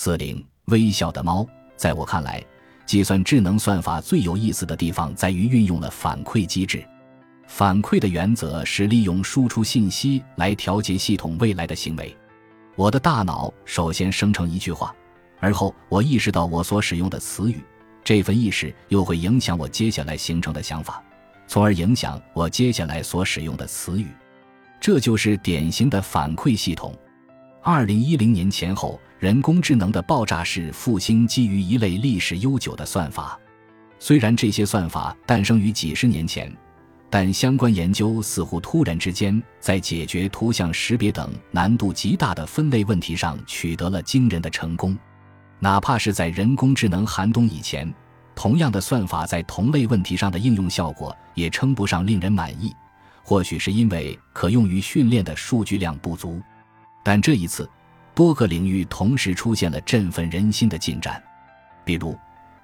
[0.00, 1.44] 四零微笑的猫，
[1.74, 2.40] 在我看来，
[2.86, 6.86] 计算智能算法最有意思的地方在于运用了反馈机制。
[7.48, 12.16] 反馈的原则是利用输出信息来调节系统未来的行为。
[12.76, 14.94] 我的大脑首先生成一句话，
[15.40, 17.60] 而后我意识到我所使用的词语，
[18.04, 21.02] 这份意识又会影响我接下来形成的想法，
[21.48, 24.06] 从而影响我接下来所使用的词语。
[24.80, 26.96] 这就是典型的反馈系统。
[27.60, 33.36] 二零一零年前后，人工智能的爆炸式复兴基于一类历史悠久的算法，
[33.98, 36.54] 虽然这些算法诞生于几十年前。
[37.10, 44.94] 但相关研究似乎突然之间在解决图像识别等难度极大的分类问题上取得了惊人的成功，
[45.58, 47.90] 哪怕是在人工智能寒冬以前，
[48.34, 52.74] 同样的算法在同类问题上的应用效果也称不上令人满意。
[53.22, 56.42] 或许是因为可用于训练的数据量不足，
[57.02, 57.68] 但这一次，
[58.18, 61.22] 多个领域同时出现了振奋人心的进展，
[61.84, 62.18] 比如。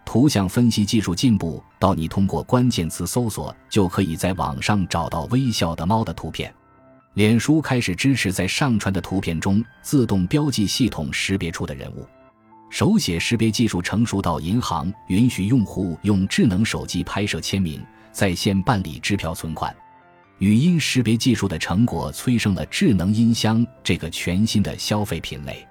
[0.05, 6.53] 图像分析技术进步到你通过关键词搜索就可以在网上找到微笑的猫的图片。
[7.13, 12.05] 脸书开始支持在上传的图片中自动标记系统识别出的人物。
[12.69, 17.81] 手写识别技术成熟到银行允许用户用智能手机拍摄签名，
[18.11, 19.73] 在线办理支票存款。
[20.39, 25.67] 语音识别技术的成果催生了智能音箱这个全新的消费品类。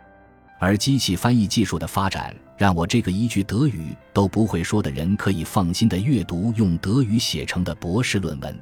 [0.59, 8.57] 而机器翻译技术的发展，让我这个一句德语都不会说的人可以放心的阅读用德语写成的博士论文。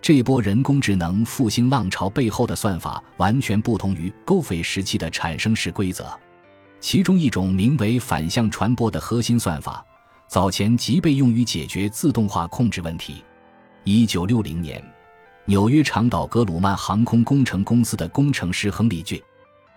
[0.00, 6.08] 这波人工智能复兴浪潮背后的算法，完全不同于 GoFi 时期的产生式规则。
[6.80, 9.84] 其中一种名为反向传播的核心算法，
[10.28, 13.22] 早前即被用于解决自动化控制问题。
[13.84, 14.82] 一九六零年，
[15.48, 19.22] 纽约长岛格鲁曼航空工程公司的工程师亨利俊。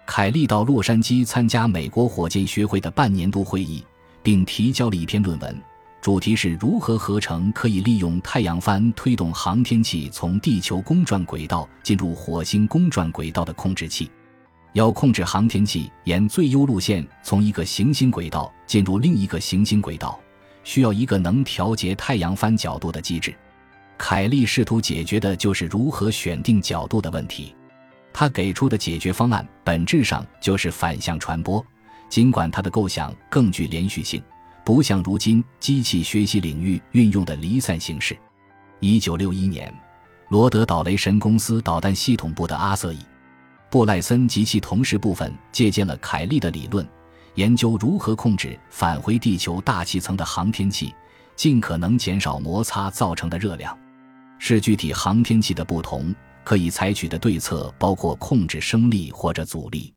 [0.03, 3.85] 凯利到洛杉矶参加美国火箭学会的半年度会议，
[4.23, 5.61] 并提交了一篇论文，
[6.01, 14.09] 主题是如何合成可以利用太阳帆推动航天器从地球公转轨道进入火星公转轨道的控制器。
[14.73, 20.19] 要控制航天器沿最优路线从一个行星轨道进入另一个行星轨道，
[20.63, 23.35] 需要一个能调节太阳帆角度的机制。
[23.99, 27.53] 凯利试图解决的就是如何选定角度的问题。
[28.13, 31.63] 他给出的解决方案本质上就是反向传播，
[32.09, 34.23] 尽管他的构想更具连续性，
[34.63, 38.17] 不像如今机器学习领域运用的离散形式。
[38.79, 39.71] 一九六一年，
[40.29, 42.97] 罗德岛雷神公司导弹系统部的阿瑟伊·
[43.69, 46.87] 布赖森及其同事部分借鉴了凯利的理论，
[47.35, 50.95] 研究如何控制返回地球大气层的航天器，
[51.35, 53.77] 尽可能减少摩擦造成的热量。
[54.39, 56.15] 是具体航天器的不同。
[56.41, 59.93] 可以采取的对策包括控制升力或者阻力。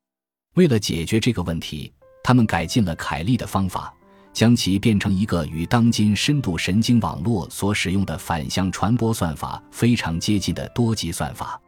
[0.55, 1.91] 为了解决这个问题，
[2.23, 3.91] 他们改进了凯利的方法，
[4.35, 11.59] 将其变成一个与当今深度神经网络所使用的反向传播算法非常接近的多级算法。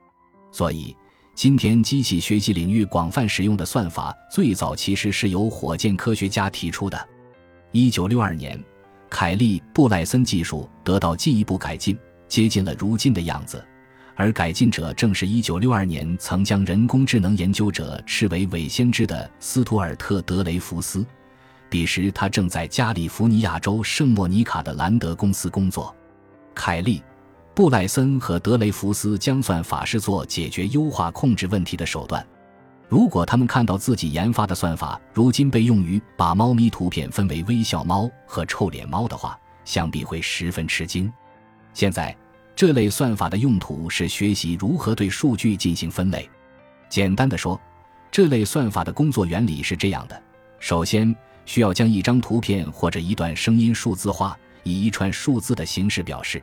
[0.53, 0.95] 所以，
[1.35, 7.09] 今天机器学习领域广泛使用的算法，最早其实是由火箭科学家提出的。
[7.73, 8.63] 一九六二年，
[9.09, 11.99] 凯利布赖森技术得到进一步改进，
[12.29, 13.65] 接近了如今的样子。
[14.17, 21.05] 而改进者正是1962年曾将人工智能研究者视为伪先知的斯图尔特·德雷福斯。
[21.69, 25.93] 彼时，他正在加利福尼亚州圣莫尼卡的兰德公司工作。
[26.55, 27.03] 凯利、
[27.53, 32.25] 布赖森和德雷福斯将算法视作解决优化控制问题的手段。
[32.89, 41.13] 如果他们看到自己研发的算法如今被用于把猫咪图片分为微笑猫和臭脸猫的话，想必会十分吃惊。
[41.75, 42.17] 现在。
[42.57, 46.31] 这类算法的用途是学习如何对数据进行分类。
[46.89, 47.61] 简单的说，
[48.13, 50.23] 这类算法的工作原理是这样的：
[50.61, 51.13] 首先，
[51.45, 56.39] 需要将一张图片或者一段声音数字化，以一串数字的形式表示；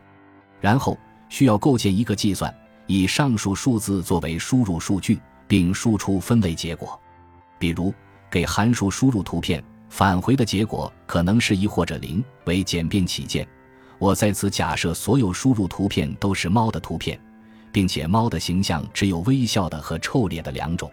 [0.60, 0.98] 然后，
[1.30, 2.54] 需要构建一个计算，
[2.88, 5.18] 以上述数字作为输入数据，
[5.48, 7.00] 并输出分类结果。
[7.58, 7.94] 比如，
[8.30, 12.22] 给函数输入图片，返回的结果可能是一或者零。
[12.48, 13.48] 为简便起见。
[14.02, 17.20] 我在此假设所有输入图片都是猫的图片，
[17.72, 20.92] 并且猫的形象只有微笑的和臭脸的两种。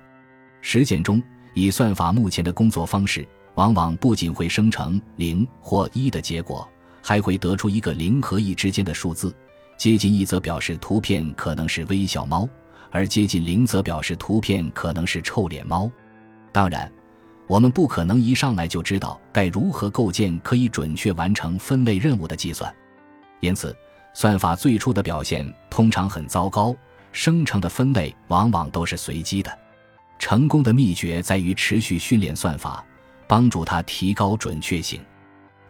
[0.60, 1.22] 实践中，
[1.54, 6.68] 以算法目前的工作方式，往往不仅会生成零或一的结果，
[7.00, 9.34] 还会得出一个零和一之间的数字。
[9.78, 12.46] 接近一则表示图片可能是微笑猫，
[12.90, 15.90] 而接近零则表示图片可能是臭脸猫。
[16.52, 16.92] 当然，
[17.46, 22.70] 我们不可能一上来就知道该如何构建可以准确完成分类任务的计算。
[23.40, 23.76] 因此，
[24.14, 26.74] 算法最初的表现通常很糟糕，
[27.12, 29.58] 生成的分类往往都是随机的。
[30.18, 32.84] 成功的秘诀在于持续训练算法，
[33.26, 35.00] 帮助他提高准确性。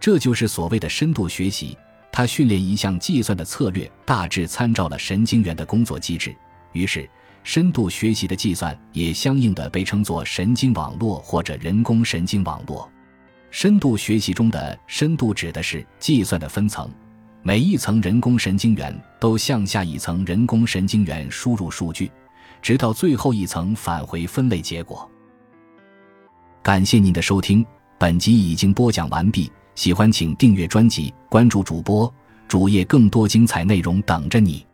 [0.01, 1.77] 这就是所谓的深度学习。
[2.11, 6.35] 它训练一项计算的策略，大致参照了神经元的工作机制。
[6.73, 7.09] 于是，
[7.45, 12.91] 深度学习的计算也相应的被称作神经网络或者人工神经网络。
[13.51, 16.91] 深度学习中的深度指的是计算的分层，
[17.49, 22.13] 每一层人工神经元都向下一层人工神经元输入数据，
[22.61, 25.11] 直到最后一层返回分类结果。
[26.63, 27.65] 感谢您的收听，
[27.99, 29.51] 本集已经播讲完毕。
[29.75, 32.13] 喜欢请订阅专辑，关注主播
[32.47, 34.68] 主页，更多精彩内容等着你。